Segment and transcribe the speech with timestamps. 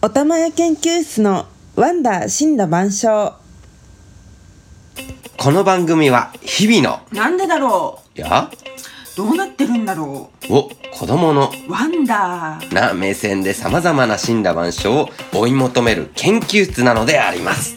[0.00, 3.34] おたまや研究室のワンダー神羅万象
[5.36, 8.48] この番組は日々のなんでだろや？
[8.48, 12.72] うどうなってるんだろを子供のうワンダー。
[12.72, 17.74] な目線で様々な死んだ万象を追い求める研究室なのであります。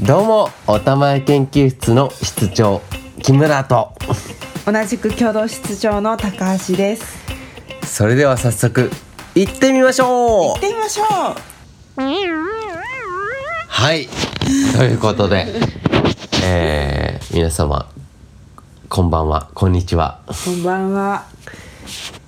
[0.00, 2.80] どうもおたまや研究室の室長
[3.22, 3.92] 木村と。
[4.64, 7.18] 同じく共同室長の高橋です。
[7.84, 8.90] それでは早速
[9.38, 10.08] 行ってみましょう。
[10.08, 11.04] 行ってみましょ
[13.68, 14.08] はい。
[14.76, 15.46] ということで
[16.42, 17.88] えー、皆様
[18.88, 19.48] こんばんは。
[19.54, 20.22] こんにちは。
[20.26, 21.26] うこんばんは。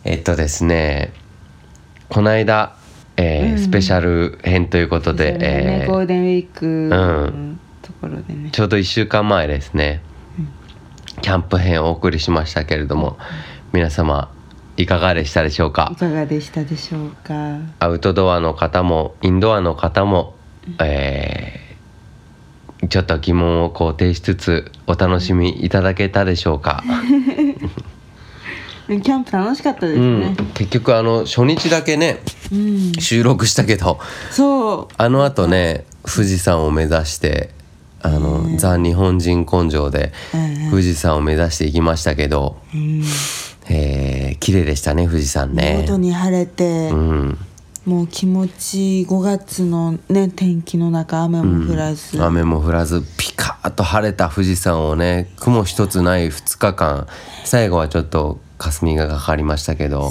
[0.04, 1.12] えっとですね
[2.10, 2.76] この間、
[3.16, 3.58] えーうん。
[3.58, 5.38] スペシャル編ということで、ね。
[5.82, 10.00] えーゴールデンウィークうのところでね、ちょうど1週間前ですね、
[11.22, 13.18] キャンプ編をお送りしましたけれども
[13.72, 14.30] 皆様
[14.80, 15.90] いかがでしたでしょうか？
[15.92, 17.58] いかがでしたでしょうか？
[17.78, 20.34] アウトドアの方もインドアの方も、
[20.80, 21.60] えー
[22.88, 26.82] ちょっと疑問を肯定しつつお楽しみいただけたでしょうか、
[28.88, 30.20] キャンプ楽しかったですうん。
[30.20, 32.92] ね、結局あの初日だけねうん。
[32.98, 34.00] 収録したけど
[34.30, 34.94] そう。
[34.96, 37.50] あのあとね富士山を目指して
[38.02, 40.70] あの、ザ・日本人根性でうんうん。
[40.70, 43.04] 富士山を目指していきましたけど、うん
[43.70, 45.76] えー綺麗でしたね富士山ね。
[45.76, 47.38] 見事に晴れて、うん。
[47.86, 57.06] もう気持ちいい5月のね天気の中雨も降らず、雨も降らずピカーッと晴れた富士山をね雲一つない2日間。
[57.44, 60.10] 最後はちょっと霞がかかりましたけど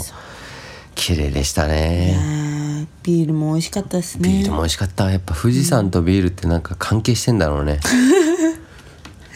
[0.95, 2.17] 綺麗でしたね。
[2.17, 4.30] ービールも美味しかったですね。
[4.30, 5.11] ビールも美味しかった。
[5.11, 7.80] やっぱ富士山とビールってなんか関係してんだろうね。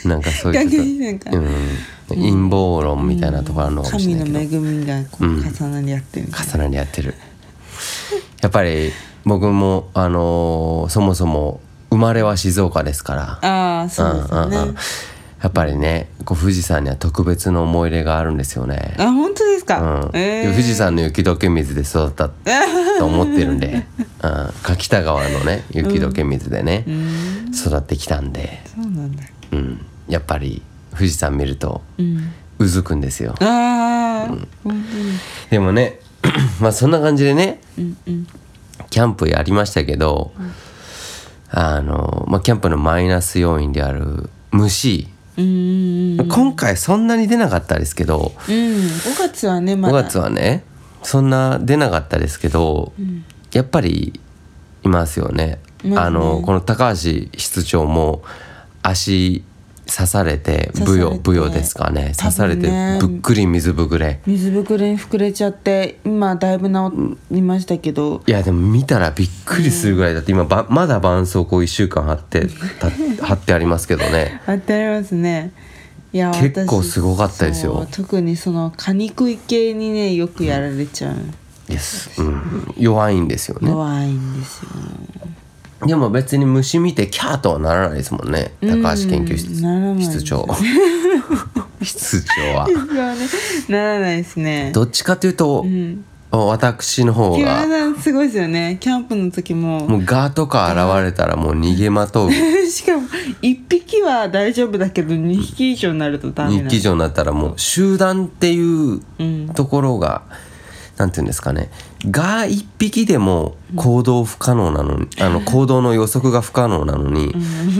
[0.05, 1.29] なんかそういう関係ちょしてんか。
[1.29, 1.47] っと、うん、
[2.09, 7.16] 陰謀論みたいなところあるのかもしれ神ないけど、の恵みがこう重なり合ってる重なり合ってる。
[8.42, 8.92] やっぱり
[9.26, 13.22] 僕もあのーそもそも生まれは静岡ですから。
[13.42, 14.76] ああそうですよね、んんん。
[15.42, 18.96] やっぱりねこう富士山には特別な思い入れがあるんですよね。
[18.97, 20.18] あ本当ですか、うん。
[20.18, 20.52] えー。
[20.52, 23.86] 富士山の雪解け水で育ったと思ってるんで、
[24.24, 26.86] うん、柿田川のね雪解け水でね、
[27.53, 29.24] 育ってきたんで、そうなんだ。
[29.52, 30.62] うん、やっぱり
[30.94, 32.34] 富士山見るとうん。
[32.59, 33.36] うずくんですよ。
[35.50, 36.00] でもね
[36.62, 38.28] まあそんな感じでねうんうん。
[38.90, 40.34] キャンプやりましたけど、
[41.50, 46.28] あの、まあ、キャンプのマイナス要因である虫、うんうんうん。
[46.28, 48.54] 今回そんなに出なかったですけど、うん。
[48.54, 50.64] 5月はねま5だ月はね
[51.02, 52.94] そんな出なかったですけど、
[53.52, 54.20] やっぱり
[54.84, 55.60] いますよね。
[55.84, 55.98] いますね。
[55.98, 56.96] あのこの高橋
[57.38, 58.24] 室長も
[58.81, 59.44] 足
[59.85, 62.13] 刺されて刺されてブヨブヨですかね。
[62.17, 62.67] 刺されて
[62.99, 64.21] ぶっくり水ぶくれ。
[64.25, 68.21] 水ぶくれに膨れちゃって今だいぶ治りましたけど。
[68.25, 72.47] いやでも見たらびっくりするぐらいだって今ばまだ絆創膏1週間貼って
[72.79, 72.89] た
[73.25, 74.41] 貼ってありますけどね。
[74.45, 75.51] あってありますね。
[76.13, 77.88] いや結構すごかったですよ。
[77.91, 81.15] 特にその蚊に食い系にねよくやられちゃう、
[81.67, 83.69] です、うん、弱いんですよね。
[83.69, 84.69] 弱いんですよ
[85.88, 88.53] でも別に虫見てキャーとはならないですもんね。
[88.61, 89.53] 高橋研究室。
[90.03, 90.47] 室長。
[91.81, 92.67] 室長は。
[92.67, 92.73] ね。
[93.69, 94.71] ならないですね。
[94.73, 96.03] どっちかというと、ん。
[96.31, 97.63] 私の方が。
[97.99, 98.77] すごいですよね。
[98.79, 99.88] キャンプの時も。
[99.88, 102.31] もうガーとか現れたらもう逃げまとう。
[102.67, 103.07] しかも
[103.41, 109.50] 1匹は大丈夫だけど2匹以上になるとダメな日記上になったらもう集団っていううん。
[109.53, 110.39] ところが、なん
[110.96, 111.70] ていうんですかね。
[112.09, 117.34] ガー1匹でも行動不可能なのに、あの行動の予測が不可能なのに、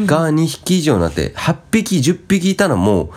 [0.06, 3.10] ガー2匹以上になって8匹10匹いたらもう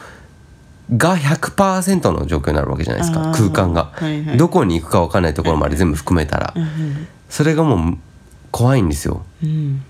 [0.96, 4.36] ガー100%の状況になるわけじゃないですか空間が、はいはい。
[4.36, 6.54] どこに行くか分かんないところまで全部含めたら、
[7.28, 7.98] それがもう
[8.50, 9.24] 怖いんですよ。
[9.42, 9.82] うん。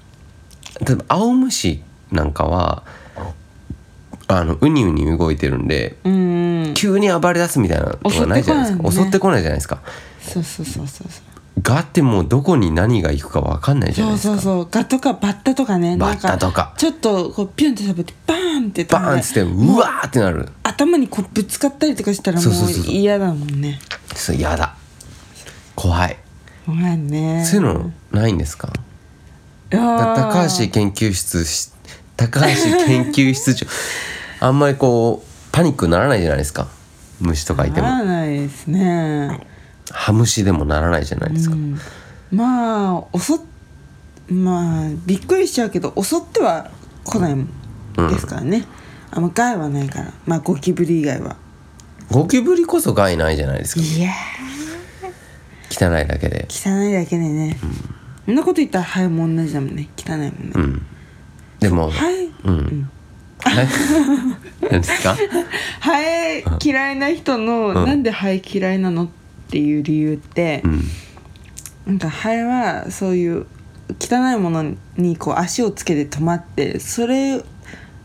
[0.87, 2.83] 例えば青虫なんかは
[4.29, 6.26] あのウニウニ動いてるんでうんうん
[6.77, 8.93] 急に暴れ出すみたいなのがないじゃないですか。
[8.93, 9.81] 襲ってこないじゃないですか。
[10.21, 11.63] そうそうそうそうそう。
[11.63, 14.53] ガってもうどこに何が行くか分かんないじゃないそうですか。
[14.53, 15.97] そうそうガとかバッタとかね。
[15.97, 16.75] バッタとか。
[16.77, 20.51] ちょっとこうピュンって食べてバーンってバーンっつってうわーってなる。
[20.63, 22.95] 頭にこうぶつかったりとかしたらもそうそうそうそう。
[22.95, 23.81] う嫌だもんね。
[24.15, 24.77] そうやだ。
[25.75, 26.19] 怖い。
[26.67, 27.45] 怖いね。
[27.47, 28.71] そういうのないんですか？
[29.71, 31.71] 高橋研究室し
[32.17, 32.47] 高橋
[32.87, 33.67] 研究室長。
[34.41, 35.26] あんまりこう
[35.57, 36.69] パニックにならないじゃないですか。
[37.19, 37.89] 虫とかいても。
[37.89, 39.41] ならないですね。
[39.91, 41.79] ハムシでもならないじゃないですか、うん。
[42.31, 43.39] まあ襲っ
[44.29, 46.71] まあびっくりしちゃうけど襲っては
[47.05, 47.37] 来ない
[48.11, 48.67] ですからね、
[49.11, 50.13] あんま害はないから。
[50.27, 51.37] まあゴキブリ以外は。
[52.11, 53.81] ゴキブリこそ害ないじゃないですか。
[53.81, 54.13] いや
[55.71, 56.47] 汚いだけで。
[56.51, 57.57] 汚いだけでね、
[58.27, 59.89] そんなこと言ったらハエも同じだもんね。
[59.97, 60.87] 汚いもんね、うん。
[61.61, 62.91] でもハエうん、
[63.39, 63.69] はい
[64.61, 65.17] 何ですか？
[65.81, 67.75] ハエ嫌いな人の、うん。
[67.75, 69.09] なんでハエ嫌いなのっ
[69.51, 70.83] ていう理由って、うん。
[71.87, 73.47] なんかハエはそういう
[74.01, 77.43] 汚いものにこう足をつけて止まってそれ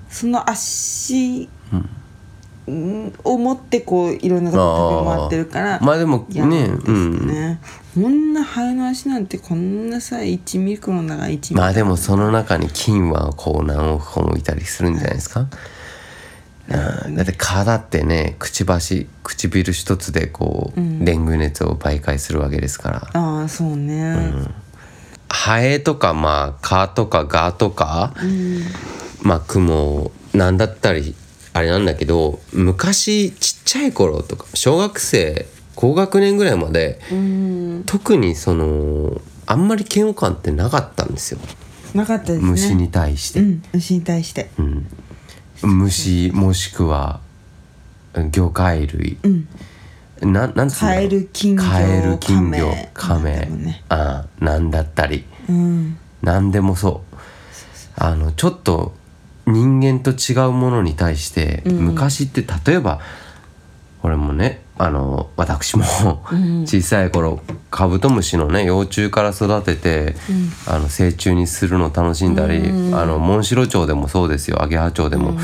[0.10, 1.90] その足うん。
[3.24, 7.60] を持ってこういろんなとこ飛び回ってるからまあでも嫌なねんですよね
[7.96, 11.64] こんなハエの足なんてこんなさ1ミクロンだから1ミクロン。
[11.64, 15.48] まあでもその中に菌はこう何億個もいたりするんじゃないですか、
[17.06, 23.08] うん、だって蚊だってねくちばし唇一つでこう、デング熱を媒介するわけですから。
[23.14, 24.32] ああそうね。
[25.30, 28.14] ハエとかまあ蚊とかガとか、
[29.22, 31.16] まあ雲なんだったり
[31.54, 35.46] あれなんだけど昔ちっちゃい頃とか小学生
[35.76, 37.84] 高学年ぐらいまで、うん。
[37.86, 41.40] 特にそのあんまり嫌悪感ってなかったんですよ。
[41.94, 42.50] なかったですね。
[42.52, 44.50] 虫に対して、うん虫に対して。
[44.60, 44.88] うん
[45.68, 47.22] 虫もしくは
[48.14, 49.48] 魚介類、うん。
[50.34, 50.98] ななんつうんだろう。
[50.98, 53.48] カエル金魚カエル金魚カカメ。
[53.50, 53.84] ね。
[53.90, 55.26] ああなんだったり。
[55.50, 55.98] うん。
[56.22, 57.18] 何でもそう。
[57.96, 58.94] あのちょっと
[59.48, 61.76] 人間と違うものに対して、うん。
[61.88, 63.00] 昔って例えば
[64.02, 65.86] これもねあの私も
[66.32, 66.62] うん。
[66.64, 67.40] 小さい頃
[67.70, 70.16] カブトムシのね幼虫から育てて、
[70.68, 72.96] あの成虫にするの楽しんだり、うん。
[72.96, 74.64] あのモンシロチョウでもそうですよ。
[74.64, 75.40] アゲハチョウでも、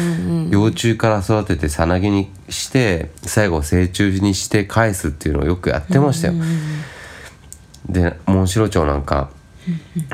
[0.50, 6.34] 幼虫から育ててさなぎにして最後成虫にして返すっていうのをよくやってましたよ。
[7.88, 9.30] でモンシロチョウなんか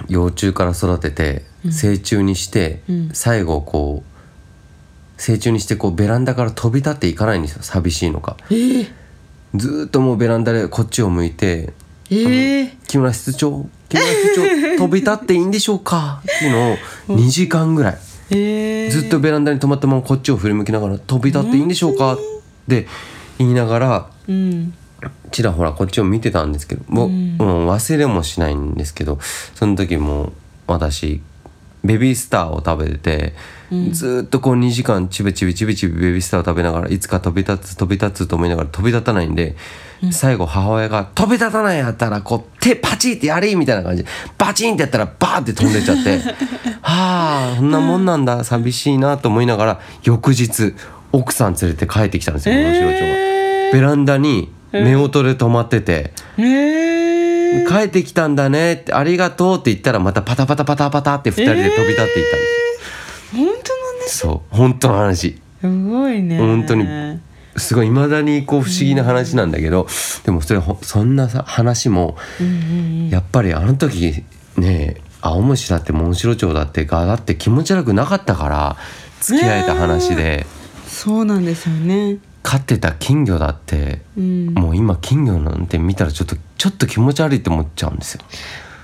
[0.10, 2.82] 幼虫から育てて成虫にして、
[3.14, 7.64] 最後こう成虫にしてこうベランダから飛び立っていかないんですよ。
[7.64, 8.36] 寂しいのか。
[8.50, 8.92] えー、
[9.56, 11.74] ずーっともうベランダでこっちを向いて
[12.10, 13.68] えー、「木村室長？
[13.90, 17.98] 木村室長 飛び立っていいんでしょうか?」っていうのを2時間ぐらい。
[18.30, 22.18] えー、ずっとベランダに止まったままこっちを振り向きながら「飛び立っていいんでしょうか?」っ
[22.70, 22.88] て
[23.38, 24.74] 言いながらうん。
[25.32, 27.36] ちらほらこっちを見てたんですけどもう、うん。
[27.38, 29.20] もう忘れもしないんですけど
[29.54, 30.32] その時も
[30.66, 31.22] 私
[31.84, 33.34] ベビースターを食べてて、
[33.92, 39.56] ずーっとこう2時間ちびちびちびちびベビースターを食べながらいつか飛び立つ飛び立つと思いながら飛び立たないんで、
[40.12, 46.20] 最後母親が「飛び立たないやったらこう手パチってやれ!」みたいな感じでバチンってやったらバーって飛んでっちゃって。
[46.82, 50.74] は あそんなもんなんだ寂しいなと思いながら翌日
[51.12, 53.00] 奥さん連れて帰ってきたんですよ面白いが。
[53.00, 56.12] えベランダに目音で止まってて。
[56.38, 56.44] ー、
[57.62, 64.56] えー、帰ってきたんだねってありがとうって言ったらまたパタパタパタパタって二人で飛び立っていったんですよ、本当なんですそう。
[64.56, 65.42] 本当の話。
[65.62, 66.38] すごいね。
[66.38, 66.86] 本当に。
[67.56, 69.88] すごい未だにこう不思議な話なんだけど、
[70.24, 74.24] でもそれほそんなさ話もうんうんやっぱりあの時
[74.58, 78.78] ね青虫だってモンシロチョウだってガだって気持ち悪くなかったから
[79.22, 80.48] 付き合えた話で、
[80.88, 84.54] そうなんですよね飼ってた金魚だって、うん。
[84.54, 88.22] もう今金魚なんて見たらちょっとちょっと気持ち悪いって思っちゃうんですよ。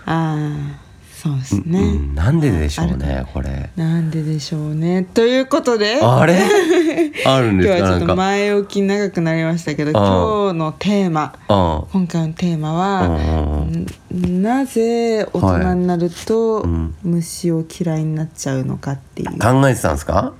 [0.05, 0.37] あ
[0.75, 3.69] あそうですね、うん、なんででしょうねこれ。
[3.75, 5.03] なんででしょうね。
[5.03, 6.39] ということであれ？
[7.27, 8.15] あるんです今日はちょっと。
[8.15, 11.33] 前置き長くなりましたけど今日のテーマ。
[11.49, 13.65] あ今回のテーマうんは、
[14.13, 14.41] うんん。
[14.41, 16.95] なぜ大人になるとうん。
[17.03, 20.31] 虫を嫌いになっちゃうのかっていう、考えてたんですか？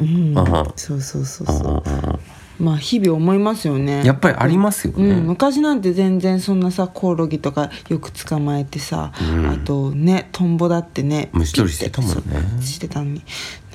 [0.00, 0.06] うん。
[0.36, 0.44] うん。
[0.74, 1.52] そうそうそうう。
[1.52, 2.18] んうんそううん
[2.60, 4.04] まあ日々思いますよね。
[4.04, 5.10] やっぱりありますよね。
[5.10, 9.50] うん、昔なんて全然そんなさコオロギとかよく捕まえてさ、うん。
[9.50, 12.62] あとねトンボだってね虫取りしてたもんね。
[12.62, 13.22] してたのに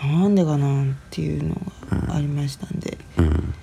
[0.01, 1.55] なんでかなっていうの
[2.07, 3.53] がありましたんで、うん。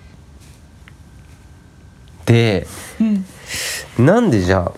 [2.26, 2.66] で
[3.00, 4.73] うんなんでじゃあ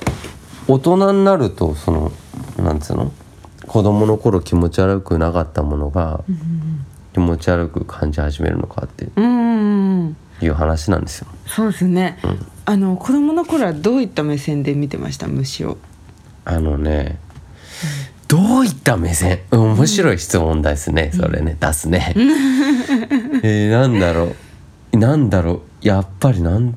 [0.69, 2.13] 大人になるとその
[2.59, 3.13] なんつうの？
[3.67, 6.23] 子供の頃気持ち悪くなかったものが
[7.13, 9.09] 気持ち悪く感じ始めるのかって。
[9.17, 11.27] うんうんうんいう話なんですよ。
[11.47, 12.19] そうですね、
[12.65, 15.79] あの子供の頃はどういった目線で見てました虫を？
[16.45, 17.19] あのね、
[18.29, 19.41] どういった目線？
[19.51, 22.15] 面白い質問ですね、それね 出すね。
[23.43, 24.35] えー、なんだろ
[24.93, 24.97] う？
[24.97, 25.87] なんだろう？
[25.87, 26.77] やっぱりなん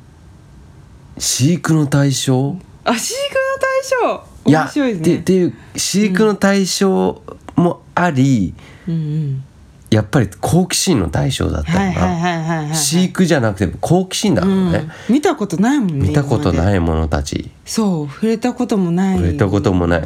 [1.18, 2.58] 飼育の対象？
[2.84, 4.24] あ飼育の対象？
[4.46, 5.16] 面白いですね。
[5.16, 7.22] でっていう飼育の対象
[7.56, 8.54] もあり、
[8.88, 9.44] うんうん
[9.92, 12.76] やっぱり好奇心の対象だったはいはいよな、はいはいはい。
[12.76, 17.52] 飼育じゃなくて好奇心だからね、うん、見たことないもんね見たこといないものたち。
[17.66, 18.08] そう。
[18.08, 19.18] 触れたこともない。
[19.18, 20.04] 触れたこともない。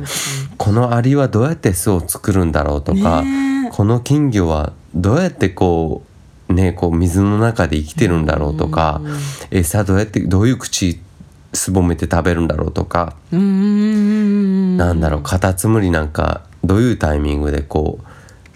[0.58, 3.72] このアリはどうやって巣を作るんだろうとか、ねえ。
[3.72, 6.04] この金魚はどうやってこ
[6.50, 9.02] うねこう水の中で生きてるんだろうとか、
[9.52, 11.00] 餌どうやってどういう口
[11.54, 14.78] すぼめて食べるんだろうとか、うーん。
[14.78, 18.00] なんだろうカタツムリなんかどういうタイミングでこ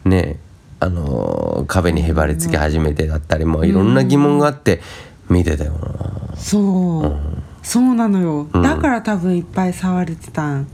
[0.06, 0.40] うね
[0.80, 4.82] あのー壁にへばりつき始めてだったりもういろんな疑問があって
[5.30, 6.36] 見てたよな。
[6.36, 7.20] そう、
[7.62, 8.62] そうなのよ、うん。
[8.62, 10.68] だから多分いっぱい触れてたん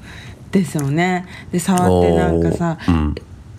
[0.52, 1.26] ですよね。
[1.52, 3.16] で触ってなんかさ、うん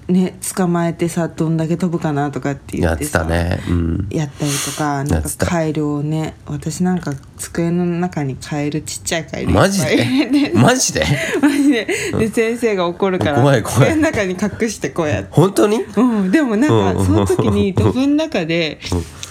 [0.08, 3.58] ね捕まえてさどんだけ飛ぶかなとかって言やってってさたね。
[3.68, 4.08] うん。
[4.10, 6.34] やったりとかなんかカエルをね。
[6.46, 10.52] 私なんか机の中にカエルちっちゃいカエル マジで？
[10.54, 11.04] マジで？
[11.42, 11.86] マジで。
[12.18, 13.80] で先生が怒るから怖い怖い。
[13.80, 15.28] 机の中に隠してこうやって。
[15.32, 15.78] 本当に？
[15.78, 16.98] うん、でもなんうん。
[16.98, 18.78] かその時にドブの中で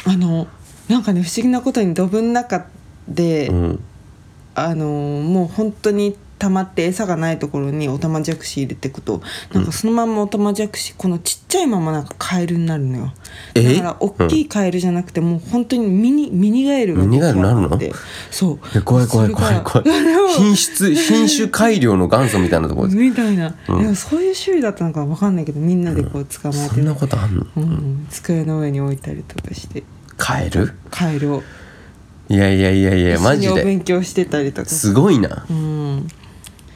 [0.06, 0.48] あの
[0.90, 2.68] なんかね不思議なことにドブの中
[3.08, 3.80] で、うん。
[4.56, 6.16] あのもう本当に
[6.46, 9.22] 溜まって餌がないところにオタマジャクシ入れていくと
[9.52, 13.14] なんかそのまんまオタマジャクシこのちっちゃいままなんかカエルになるのよ。
[13.56, 13.74] え？
[13.74, 17.80] だから大きいカエルじゃなくてもう本当にミニミニガエルがミニガエルになるの？
[18.30, 18.60] そう。
[18.76, 19.88] え怖い怖い怖い怖い。
[20.38, 27.46] 品質 品種改良の元祖みたいなところですみたいな、でもそういう種類だったのかわかんないけどみんなでこう捕まえて、そんなことあんの？
[27.58, 29.84] うん、机の上に置いたりとかして。
[30.18, 30.74] カエル？
[30.92, 31.44] カエルを。
[32.28, 33.64] いやいやいやいやマジで。
[33.64, 34.70] 勉強してたりとか。
[34.70, 35.46] すごいな。
[35.50, 36.08] うん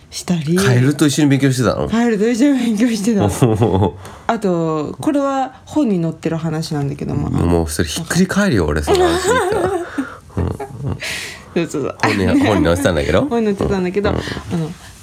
[0.10, 0.56] したり。
[0.56, 1.88] カエルと一緒に勉強してたの？
[1.89, 3.28] カエルと一緒に勉強してた。
[3.46, 3.98] も
[4.28, 9.70] あとこれは本に載ってる話なんだけども、うもうそれひっくり返るよ俺その話聞いたら。
[9.70, 11.98] そうそうそう。
[12.04, 13.25] 本に本に載せたんだけど。
[13.30, 14.22] 本に載ってたんだけど、あの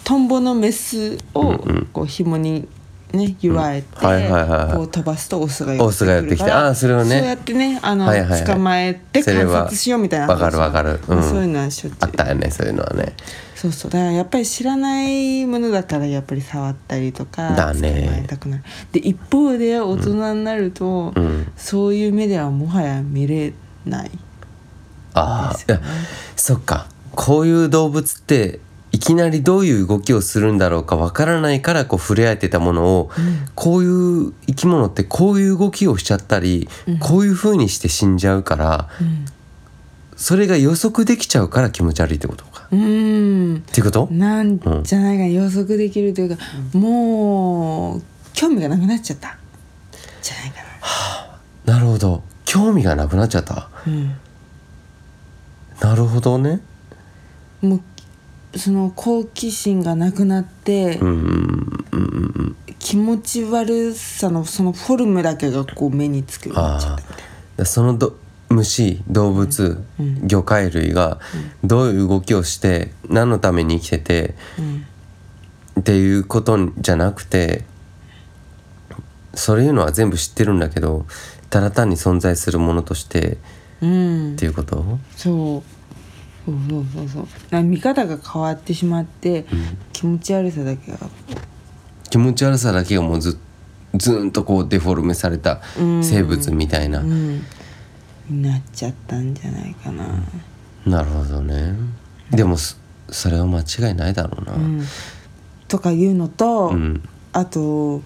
[0.05, 1.59] トンボのメスを
[1.93, 2.69] こう紐に
[3.17, 4.07] ね結わえて、うん。
[4.07, 4.73] はいはいはいはい。
[4.75, 7.19] こう飛ばすとオスがオスがやってきてあーそれをね。
[7.19, 8.45] そうやってねあの、はいはいはい。
[8.45, 11.01] 捕まえてそれは観察しようみたいなわかるわかる。
[11.09, 11.23] うん。
[11.23, 11.99] そういうのはしょっちゅう。
[12.01, 13.15] あったよねそういうのはね。
[13.55, 13.91] そうそう。
[13.91, 18.03] だからやっぱり知らないものだからやっぱり触ったりとかだね。
[18.05, 21.51] 捕まえたくなるで一方で大人になると、うん。
[21.57, 23.53] そういう目ではもはや見れ
[23.85, 24.11] ない
[25.15, 25.83] ああ、ですよね。
[25.83, 25.93] いや
[26.37, 26.87] そっか。
[27.13, 28.61] こういう動物って
[28.97, 33.11] いきなりどういう動きをするんだろうかわからないからこう触れ合えてたものを、
[33.55, 36.67] こういう生き物ってこういう動きをしちゃったり、
[36.99, 38.89] こういう風にして死んじゃうから、
[40.17, 42.69] それが予測できちゃうから気持ち悪いってことか。
[42.73, 43.59] うーん。
[43.59, 44.09] っていうこと？
[44.11, 49.37] なんじゃないかな予測できるというか、もう興味がなくなっちゃった。
[50.23, 50.57] じゃないか
[51.67, 51.79] な。
[51.81, 52.23] るほど。
[52.47, 53.55] 興味がなくなっちゃった。
[53.55, 54.17] な、うん、
[55.81, 56.63] なるほどね。
[57.61, 57.81] もう
[58.59, 61.17] その好奇心がなくなって、うんうん
[61.93, 67.17] うんうん気持ち悪さのそのフォルムだけがこう目につくようになっちゃったみたい
[67.63, 68.17] あそのど
[68.49, 69.83] 虫動物、
[70.23, 71.19] 魚介類が
[71.65, 74.35] どういう動きをして何のために生きてて、
[75.81, 77.65] っていうことじゃなくて
[79.35, 81.07] そういうのは全部知ってるんだけど
[81.51, 83.37] ただ単に存在するものとしてっ
[83.81, 85.01] ていうこと？
[85.17, 85.76] そう
[86.47, 87.63] そうそうそうそう。
[87.63, 89.45] 見方が変わってしまって、
[89.93, 90.99] 気持ち悪さだけが
[92.09, 93.39] 気持ち悪さだけがもうず
[93.95, 95.61] ずーんとこうデフォルメされた
[96.03, 97.43] 生物みたいな、うん。
[98.31, 100.05] なっちゃったんじゃないかな、
[100.87, 101.75] なるほどね。
[102.31, 102.77] でもそ
[103.11, 104.85] それは間違いないだろうな、うん。
[105.69, 107.03] とかいうのと、うん。
[107.33, 108.03] あと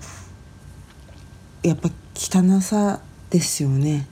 [1.62, 4.08] やっぱ汚さですよね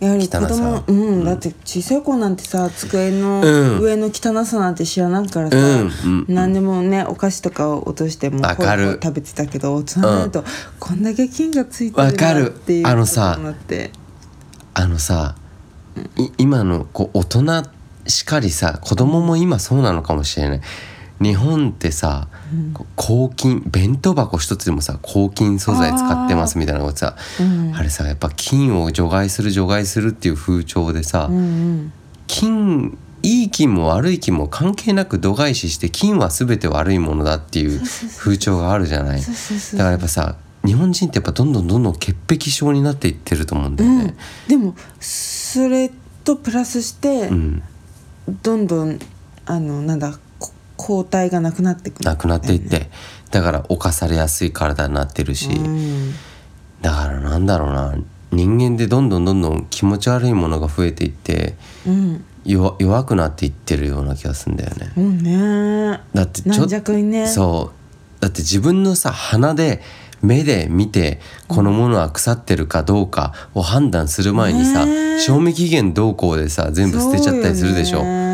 [0.00, 3.80] やはり子汚さ供うん、だって小さい子なんてさ机のうん。
[3.80, 6.26] 上の汚さなんて知らないからさ、うんうん。
[6.28, 8.82] 何でもねお菓子とかを落としてもわかる。
[8.84, 10.44] ほいほい食べてたけど大人になると、
[10.78, 13.90] こんだけ菌がついてるんわかるだっていうあのさことになって。
[14.74, 15.34] あのさ、
[16.16, 17.64] い今のこう大人
[18.06, 20.60] しかりさ子供も今そうなのかもしれない
[21.20, 22.28] 日本ってさ、
[22.94, 27.72] 抗菌弁当箱一つでもさ抗菌素材使ってますみたいなことさあ,、うん。
[27.72, 31.92] れさやっぱ菌を除外する除外するっていう風潮でさ、うんうん。
[32.26, 37.80] 菌いい菌も悪い菌も関係なく度外視して菌は全て悪いものだっていう
[38.16, 39.20] 風潮があるじゃない。
[39.20, 43.98] だからやっぱさ日本人ってやっぱどんどんどんどん潔癖症になっていってると思うんだようん。
[43.98, 44.14] ね。
[44.46, 45.90] でもそれ
[46.22, 47.62] とプラスして、うん。
[48.42, 48.98] どんどん
[49.46, 50.18] あのなんだこ
[50.78, 52.04] 抗体がなくなってくる。
[52.06, 52.88] なくなっていって
[53.30, 56.14] だから侵されやすい体になってるし、うん。
[56.80, 57.94] だからなんだろうな
[58.30, 61.56] 人間でどんどんどんどん気持ち悪いものが増えていって
[61.86, 62.24] うん。
[62.44, 64.92] 弱弱くなっていってるような気がするんだよね。
[64.96, 66.00] うんね。
[66.14, 67.26] だってちょっ軟弱にね。
[67.26, 68.22] そう。
[68.22, 69.82] だって自分のさ鼻で
[70.22, 75.20] 目で見てこのものは腐ってるかどうかを判断する前にさ、ねえ。
[75.20, 78.27] 賞味期限どうこうでさ全部捨てちゃったりするでしょ。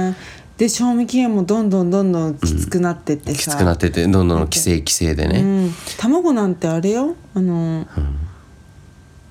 [0.56, 5.40] で賞味期限もどんどんどんどんきつくなってってさ、きつくなっててどんどん規制規制でね。
[5.40, 7.16] うん、卵なんてあれよ？
[7.34, 7.87] あの、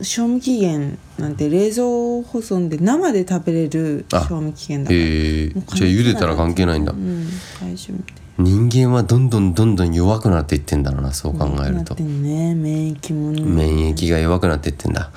[0.01, 4.99] 賞味期限なんて冷蔵保存で生で食べれるあ賞味期限だから。
[4.99, 5.53] ええ。
[5.53, 6.91] もうじゃあ茹でたら関係ないんだ。
[6.91, 7.25] うん。
[7.61, 11.77] 大丈夫みたい人間はどんどんどんどん弱くなっていってんだろうなそう考えると。
[11.77, 12.53] なってんね。
[12.55, 13.41] 免疫もね。
[13.43, 15.11] 免疫が弱くなっていってんだ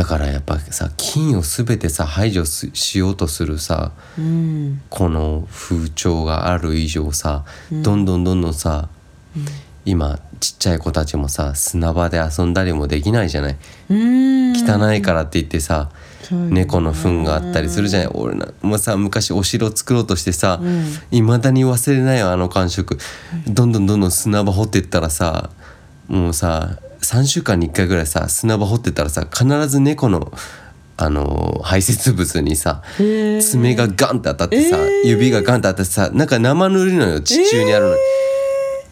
[0.00, 8.88] だからやっぱさ菌を全てさ排除すしようとするさうんこの風潮がある以上さ、どんどんどんどんさ、
[9.84, 13.56] 今ちっちゃい子たちもさ砂場で遊んだりもできないじゃない？
[13.90, 14.52] うん。
[14.56, 15.90] 汚いからって言ってさ、
[16.30, 18.08] 猫の糞があったりするじゃない？
[18.14, 20.86] 俺らもさ昔お城作ろうとしてさうん。
[21.10, 22.96] いま、未だに忘れないよあの感触。
[23.46, 25.50] どんどんどんどん砂場掘ってったらさ
[26.08, 26.78] もうさ
[27.10, 30.32] 3週間に1回ぐらいさ砂場掘ってったらさ必ず猫の
[30.96, 35.08] あの排泄物にさ爪がガンって当たってさ、えー。
[35.08, 38.00] 指がガンって当たってさなんか生塗りのよ地中にあるのに、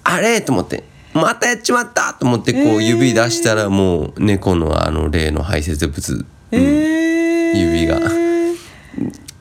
[0.03, 0.83] あれと思って
[1.15, 2.81] またやっちまったと思ってこうえー。
[2.83, 7.57] 指出したらもう猫のあの例の排泄物えー。
[7.57, 8.01] 指が。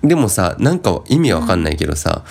[0.03, 2.25] でもさなんか意味わかんないけどさ、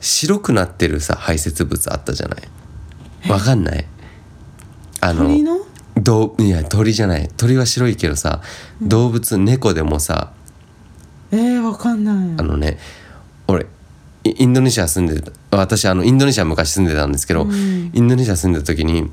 [0.00, 3.30] 白くなってるさ排泄物あったじゃない？
[3.30, 3.86] わかんない？
[5.00, 5.28] あの？
[6.04, 7.28] どういや鳥じゃない。
[7.36, 8.42] 鳥は白いけどさ
[8.82, 10.32] 動物猫でもさ
[11.32, 12.14] えー、わかんない。
[12.38, 12.78] あのね
[13.48, 13.66] 俺
[14.22, 17.90] イインドネシア住んでた私あのインドネシア昔住んでたんですけど、うん。
[17.92, 19.10] インドネシア住んでた時に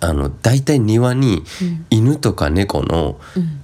[0.00, 1.44] あの大体庭に
[1.90, 3.60] 犬とか猫の,、うん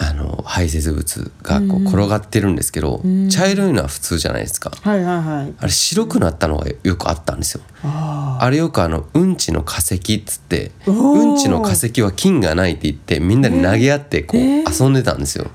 [0.00, 1.86] あの排泄物がこうん。
[1.86, 3.28] う転がってるんですけど、うん。
[3.28, 4.70] 茶色いのは普通じゃないですか。
[4.80, 5.54] はいはいはい。
[5.58, 7.62] あれ白くなったのがよくあったんですよ。
[7.84, 15.46] ああれよくあのうんちの化石っつってうんちの化石は菌がないって言ってみんなで投げ合ってこうえー遊んでたんですよ。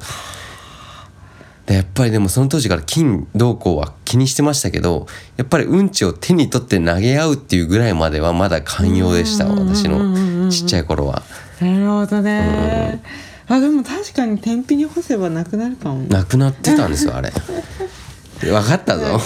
[1.66, 5.08] でやっぱりでもその当時から菌動向は気にしてましたけど
[5.38, 9.94] やっぱりうんちを手に取って投げ合うっていうぐらいまではまだ寛容でしたうんうんうんうん私うん。
[9.94, 11.24] うんうんのちっちゃい頃は。
[11.62, 13.02] あなるほどね、
[13.56, 17.32] あでも確かに天日に干せばなくなるかもなくなってたんですよあれ。
[18.42, 19.20] 分かったぞ。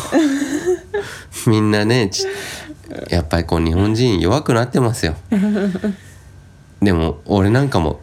[1.47, 2.25] みんなねち
[3.09, 5.15] やっぱりこう日本人弱くなってますよ。
[6.81, 8.01] でも俺なんかも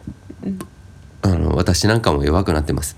[1.21, 2.95] あの私なんかも弱くなってます。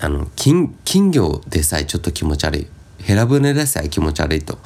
[0.00, 2.66] あの金金魚でさえちょっと気持ち悪い
[3.02, 4.58] ヘラ舟でさえ気持ち悪いと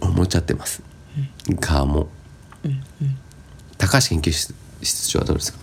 [0.00, 0.82] 思っちゃってます。
[1.60, 2.08] ガーも。
[3.78, 5.58] 高橋研究室室長はどうですか？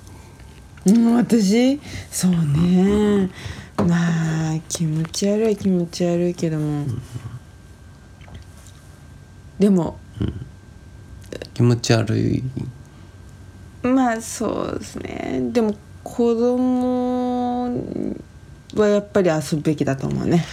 [0.86, 1.80] うん私？
[2.12, 3.30] そうね。
[3.78, 6.86] まあ気持ち悪い気持ち悪いけども、
[9.60, 9.98] でも
[11.54, 12.44] 気持ち悪い。
[13.82, 15.40] まあそうですね。
[15.52, 17.70] でも子供
[18.76, 20.46] はやっぱり遊ぶべきだと思うね。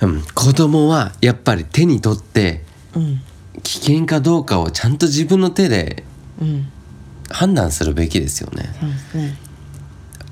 [0.00, 3.20] うん、子供はやっぱり手に取ってうん。
[3.62, 6.04] 危険かどうかをちゃんと自分の手で
[6.40, 6.68] うん。
[7.30, 8.68] 判断するべきですよね。
[8.78, 9.45] そうですね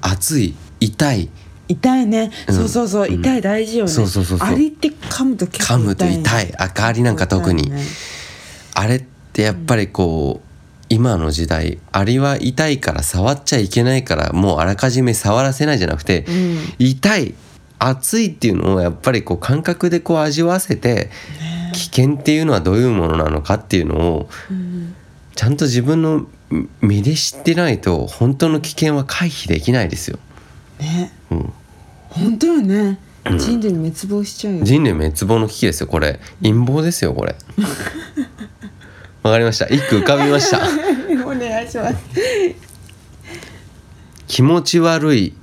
[0.04, 1.30] 熱い痛い。
[1.66, 2.54] 痛いね、うん。
[2.54, 3.08] そうそうそう。
[3.08, 3.20] うん。
[3.20, 4.48] 痛い大事よね、そうそうそうそう。
[4.48, 6.54] アリって噛むと結構痛い、ね、痛い。
[6.56, 7.70] 赤アリなんか特に。
[7.70, 7.82] ね。
[8.74, 16.58] あれってやっぱりこう今の時代アリは痛いから触っちゃいけないからもうあらかじめ触らせないじゃなくて、うん。
[16.78, 17.34] 痛い
[17.78, 21.10] 熱いっていうのをやっぱりこう感覚でこう味わわせて、
[21.72, 24.94] 危険っていうのはどういうものなのかっていうのをうん。
[25.34, 26.26] ちゃんと自分の
[26.80, 30.18] 身で知ってないと本当の危険は回避できないですよ。
[30.80, 31.12] ね。
[31.30, 31.52] うん、
[32.10, 32.98] 本当よね。
[33.38, 36.20] 人類滅亡しちゃうよ、人類滅亡の危機ですよこれ。
[36.42, 37.34] 陰謀ですよこれ。
[39.22, 39.66] わかりました。
[39.66, 40.60] 一句浮かびました。
[41.24, 41.96] お願いします。
[44.26, 45.34] 気持ち悪い。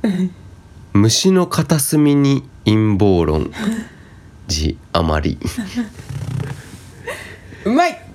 [0.93, 3.51] 虫の片隅に陰謀論。
[4.47, 5.39] 字あまり。
[7.65, 8.10] うまい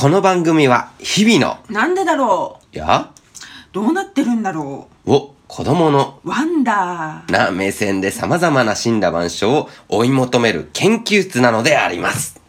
[0.00, 2.78] この番組は日々のなんでだろう？
[2.78, 3.10] や？
[3.70, 7.30] どうなってるんだろを子供のうワンダー。
[7.30, 12.39] な目線で様々な死んだ万象を追い求める研究室なのであります